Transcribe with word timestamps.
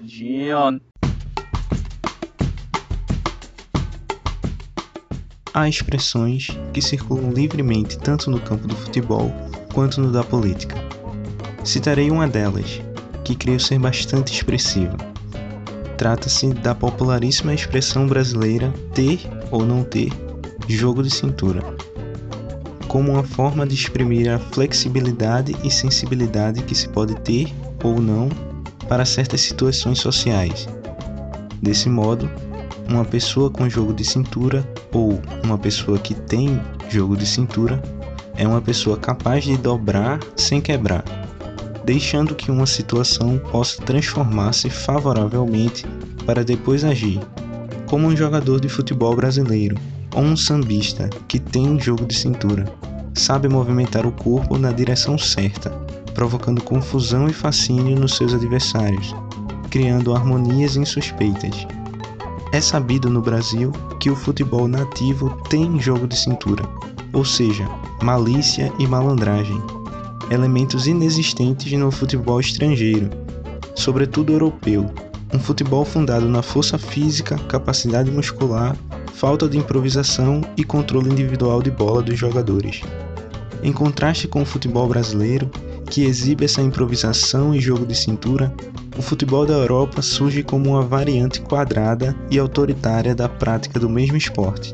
Dion. 0.00 0.78
Há 5.52 5.68
expressões 5.68 6.56
que 6.72 6.80
circulam 6.80 7.32
livremente 7.32 7.98
tanto 7.98 8.30
no 8.30 8.40
campo 8.40 8.68
do 8.68 8.76
futebol 8.76 9.32
quanto 9.74 10.00
no 10.00 10.12
da 10.12 10.22
política. 10.22 10.76
Citarei 11.64 12.12
uma 12.12 12.28
delas, 12.28 12.80
que 13.24 13.34
creio 13.34 13.58
ser 13.58 13.80
bastante 13.80 14.32
expressiva. 14.32 14.96
Trata-se 15.98 16.54
da 16.54 16.76
popularíssima 16.76 17.52
expressão 17.52 18.06
brasileira 18.06 18.72
ter 18.94 19.18
ou 19.50 19.66
não 19.66 19.82
ter 19.82 20.12
jogo 20.68 21.02
de 21.02 21.10
cintura, 21.10 21.60
como 22.96 23.12
uma 23.12 23.22
forma 23.22 23.66
de 23.66 23.74
exprimir 23.74 24.26
a 24.26 24.38
flexibilidade 24.38 25.54
e 25.62 25.70
sensibilidade 25.70 26.62
que 26.62 26.74
se 26.74 26.88
pode 26.88 27.14
ter 27.16 27.52
ou 27.84 28.00
não 28.00 28.30
para 28.88 29.04
certas 29.04 29.42
situações 29.42 29.98
sociais. 29.98 30.66
Desse 31.60 31.90
modo, 31.90 32.26
uma 32.88 33.04
pessoa 33.04 33.50
com 33.50 33.68
jogo 33.68 33.92
de 33.92 34.02
cintura 34.02 34.66
ou 34.94 35.20
uma 35.44 35.58
pessoa 35.58 35.98
que 35.98 36.14
tem 36.14 36.58
jogo 36.88 37.18
de 37.18 37.26
cintura 37.26 37.82
é 38.34 38.48
uma 38.48 38.62
pessoa 38.62 38.96
capaz 38.96 39.44
de 39.44 39.58
dobrar 39.58 40.18
sem 40.34 40.58
quebrar, 40.58 41.04
deixando 41.84 42.34
que 42.34 42.50
uma 42.50 42.66
situação 42.66 43.38
possa 43.52 43.82
transformar-se 43.82 44.70
favoravelmente 44.70 45.84
para 46.24 46.42
depois 46.42 46.82
agir, 46.82 47.20
como 47.84 48.06
um 48.06 48.16
jogador 48.16 48.58
de 48.58 48.70
futebol 48.70 49.14
brasileiro 49.14 49.76
ou 50.14 50.22
um 50.22 50.34
sambista 50.34 51.10
que 51.28 51.38
tem 51.38 51.78
jogo 51.78 52.06
de 52.06 52.14
cintura, 52.14 52.64
sabe 53.18 53.48
movimentar 53.48 54.06
o 54.06 54.12
corpo 54.12 54.58
na 54.58 54.70
direção 54.70 55.18
certa, 55.18 55.70
provocando 56.14 56.62
confusão 56.62 57.28
e 57.28 57.32
fascínio 57.32 57.98
nos 57.98 58.16
seus 58.16 58.32
adversários, 58.34 59.14
criando 59.70 60.14
harmonias 60.14 60.76
insuspeitas 60.76 61.66
é 62.56 62.60
sabido 62.60 63.10
no 63.10 63.20
Brasil 63.20 63.72
que 64.00 64.08
o 64.08 64.16
futebol 64.16 64.66
nativo 64.66 65.30
tem 65.50 65.78
jogo 65.80 66.06
de 66.06 66.16
cintura, 66.16 66.64
ou 67.12 67.24
seja, 67.24 67.68
malícia 68.02 68.72
e 68.78 68.86
malandragem, 68.86 69.60
elementos 70.30 70.86
inexistentes 70.86 71.70
no 71.72 71.90
futebol 71.90 72.40
estrangeiro, 72.40 73.10
sobretudo 73.74 74.32
europeu, 74.32 74.90
um 75.34 75.38
futebol 75.38 75.84
fundado 75.84 76.26
na 76.28 76.40
força 76.40 76.78
física, 76.78 77.36
capacidade 77.40 78.10
muscular, 78.10 78.76
falta 79.12 79.48
de 79.48 79.58
improvisação 79.58 80.40
e 80.56 80.64
controle 80.64 81.10
individual 81.10 81.60
de 81.60 81.70
bola 81.70 82.00
dos 82.00 82.18
jogadores. 82.18 82.80
Em 83.62 83.72
contraste 83.72 84.28
com 84.28 84.42
o 84.42 84.46
futebol 84.46 84.86
brasileiro, 84.86 85.50
que 85.90 86.04
exibe 86.04 86.44
essa 86.44 86.60
improvisação 86.60 87.54
e 87.54 87.60
jogo 87.60 87.86
de 87.86 87.94
cintura, 87.94 88.52
o 88.98 89.02
futebol 89.02 89.46
da 89.46 89.54
Europa 89.54 90.02
surge 90.02 90.42
como 90.42 90.70
uma 90.70 90.82
variante 90.82 91.40
quadrada 91.40 92.14
e 92.30 92.38
autoritária 92.38 93.14
da 93.14 93.28
prática 93.28 93.78
do 93.78 93.88
mesmo 93.88 94.16
esporte. 94.16 94.72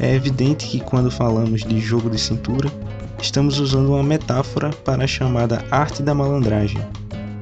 É 0.00 0.14
evidente 0.14 0.66
que 0.66 0.80
quando 0.80 1.10
falamos 1.10 1.62
de 1.62 1.80
jogo 1.80 2.08
de 2.08 2.18
cintura, 2.18 2.70
estamos 3.20 3.58
usando 3.58 3.88
uma 3.88 4.02
metáfora 4.02 4.70
para 4.84 5.04
a 5.04 5.08
chamada 5.08 5.64
arte 5.70 6.02
da 6.02 6.14
malandragem, 6.14 6.80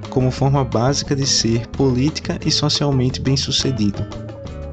como 0.08 0.30
forma 0.30 0.64
básica 0.64 1.14
de 1.14 1.26
ser 1.26 1.66
política 1.68 2.38
e 2.44 2.50
socialmente 2.50 3.20
bem-sucedido. 3.20 4.06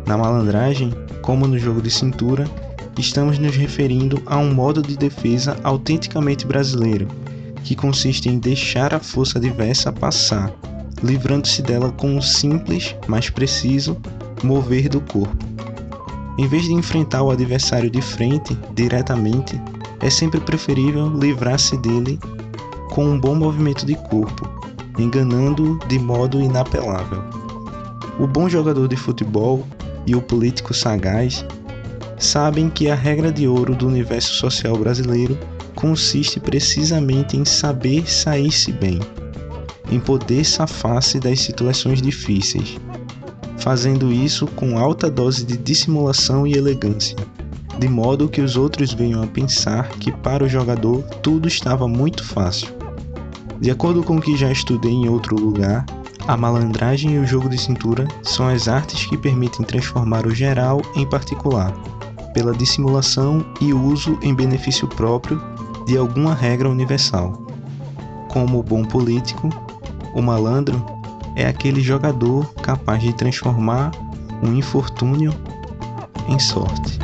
Na 0.06 0.18
malandragem, 0.18 0.94
como 1.22 1.48
no 1.48 1.58
jogo 1.58 1.82
de 1.82 1.92
cintura, 1.92 2.46
estamos 2.98 3.40
nos 3.40 3.56
referindo 3.56 4.22
a 4.26 4.38
um 4.38 4.54
modo 4.54 4.82
de 4.82 4.96
defesa 4.96 5.58
autenticamente 5.64 6.46
brasileiro 6.46 7.08
que 7.64 7.76
consiste 7.76 8.30
em 8.30 8.38
deixar 8.38 8.94
a 8.94 9.00
força 9.00 9.40
adversa 9.40 9.92
passar, 9.92 10.54
livrando-se 11.02 11.62
dela 11.62 11.92
com 11.92 12.16
um 12.16 12.22
simples, 12.22 12.96
mas 13.08 13.30
preciso, 13.30 13.98
mover 14.44 14.90
do 14.90 15.00
corpo. 15.00 15.46
Em 16.38 16.48
vez 16.48 16.64
de 16.64 16.74
enfrentar 16.74 17.24
o 17.24 17.32
adversário 17.32 17.90
de 17.90 18.02
frente, 18.02 18.58
diretamente, 18.74 19.60
é 20.02 20.10
sempre 20.10 20.40
preferível 20.40 21.08
livrar-se 21.08 21.78
dele 21.78 22.20
com 22.90 23.06
um 23.06 23.20
bom 23.20 23.36
movimento 23.36 23.86
de 23.86 23.96
corpo, 23.96 24.50
enganando-o 25.00 25.80
de 25.88 25.98
modo 25.98 26.42
inapelável. 26.42 27.24
O 28.20 28.28
bom 28.28 28.50
jogador 28.50 28.88
de 28.88 28.96
futebol 28.96 29.66
e 30.06 30.16
o 30.16 30.22
político 30.22 30.74
sagaz 30.74 31.46
sabem 32.24 32.70
que 32.70 32.90
a 32.90 32.96
regra 32.96 33.32
de 33.32 33.48
ouro 33.48 33.76
do 33.76 33.88
universo 33.88 34.34
social 34.36 34.78
brasileiro 34.78 35.38
consiste 35.76 36.40
precisamente 36.40 37.36
em 37.36 37.44
saber 37.44 38.10
sair-se 38.10 38.72
bem, 38.72 39.00
em 39.92 40.00
poder 40.00 40.46
safar-se 40.46 41.20
das 41.20 41.42
situações 41.42 42.02
difíceis, 42.02 42.78
fazendo 43.58 44.12
isso 44.12 44.48
com 44.48 44.78
alta 44.78 45.10
dose 45.10 45.46
de 45.46 45.58
dissimulação 45.58 46.48
e 46.48 46.54
elegância, 46.54 47.18
de 47.78 47.90
modo 47.90 48.30
que 48.30 48.42
os 48.42 48.56
outros 48.56 48.94
venham 48.94 49.22
a 49.22 49.28
pensar 49.28 49.90
que 49.90 50.12
para 50.12 50.46
o 50.46 50.50
jogador 50.50 51.04
tudo 51.22 51.48
estava 51.48 51.88
muito 51.88 52.24
fácil. 52.24 52.70
De 53.60 53.70
acordo 53.70 54.02
com 54.02 54.18
o 54.18 54.22
que 54.22 54.38
já 54.38 54.52
estudei 54.52 54.92
em 54.92 55.10
outro 55.10 55.36
lugar, 55.36 55.86
a 56.26 56.38
malandragem 56.38 57.16
e 57.16 57.20
o 57.20 57.28
jogo 57.28 57.50
de 57.50 57.58
cintura 57.58 58.08
são 58.22 58.48
as 58.48 58.70
artes 58.70 59.06
que 59.06 59.18
permitem 59.18 59.66
transformar 59.66 60.26
o 60.26 60.34
geral 60.34 60.82
em 60.96 61.08
particular, 61.08 61.74
pela 62.34 62.54
dissimulação 62.54 63.46
e 63.62 63.74
uso 63.74 64.18
em 64.22 64.34
benefício 64.34 64.88
próprio 64.88 65.42
de 65.86 65.98
alguma 65.98 66.34
regra 66.34 66.70
universal. 66.70 67.46
Como 68.30 68.60
o 68.60 68.64
bom 68.64 68.84
político, 68.84 69.50
o 70.14 70.22
malandro 70.22 70.84
é 71.36 71.46
aquele 71.46 71.82
jogador 71.82 72.46
capaz 72.56 73.02
de 73.02 73.14
transformar 73.14 73.92
um 74.42 74.54
infortúnio 74.54 75.34
em 76.28 76.40
sorte. 76.40 77.00